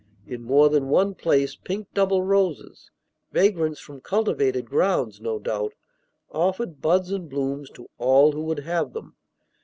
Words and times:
In 0.25 0.41
more 0.41 0.67
than 0.67 0.89
one 0.89 1.13
place 1.13 1.55
pink 1.55 1.87
double 1.93 2.23
roses 2.23 2.89
(vagrants 3.31 3.79
from 3.79 4.01
cultivated 4.01 4.65
grounds, 4.67 5.21
no 5.21 5.37
doubt) 5.37 5.75
offered 6.31 6.81
buds 6.81 7.11
and 7.11 7.29
blooms 7.29 7.69
to 7.69 7.87
all 7.99 8.31
who 8.31 8.41
would 8.41 8.61
have 8.61 8.93
them. 8.93 9.15